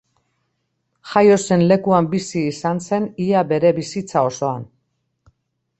[1.09, 4.67] Jaio zen lekuan bizi izan zen ia bere bizitza osoan.